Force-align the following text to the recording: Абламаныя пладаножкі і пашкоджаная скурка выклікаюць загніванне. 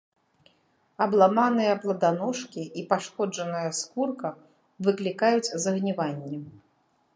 Абламаныя 1.05 1.73
пладаножкі 1.83 2.63
і 2.81 2.85
пашкоджаная 2.93 3.67
скурка 3.81 4.29
выклікаюць 4.87 5.53
загніванне. 5.67 6.45